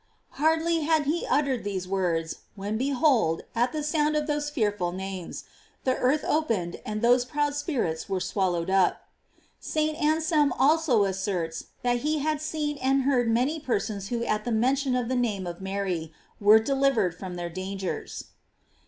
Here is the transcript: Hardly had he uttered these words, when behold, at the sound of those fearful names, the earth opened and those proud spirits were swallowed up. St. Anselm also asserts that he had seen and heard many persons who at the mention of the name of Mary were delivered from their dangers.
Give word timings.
Hardly 0.31 0.79
had 0.79 1.03
he 1.05 1.27
uttered 1.29 1.63
these 1.63 1.87
words, 1.87 2.37
when 2.55 2.75
behold, 2.75 3.43
at 3.53 3.71
the 3.71 3.83
sound 3.83 4.15
of 4.15 4.25
those 4.25 4.49
fearful 4.49 4.91
names, 4.91 5.43
the 5.83 5.95
earth 5.95 6.25
opened 6.27 6.81
and 6.83 7.03
those 7.03 7.23
proud 7.23 7.53
spirits 7.53 8.09
were 8.09 8.19
swallowed 8.19 8.71
up. 8.71 9.03
St. 9.59 9.95
Anselm 10.01 10.53
also 10.57 11.03
asserts 11.03 11.65
that 11.83 11.97
he 11.97 12.17
had 12.17 12.41
seen 12.41 12.79
and 12.79 13.03
heard 13.03 13.29
many 13.29 13.59
persons 13.59 14.07
who 14.07 14.23
at 14.23 14.43
the 14.43 14.51
mention 14.51 14.95
of 14.95 15.07
the 15.07 15.15
name 15.15 15.45
of 15.45 15.61
Mary 15.61 16.11
were 16.39 16.57
delivered 16.57 17.13
from 17.15 17.35
their 17.35 17.51
dangers. 17.51 18.23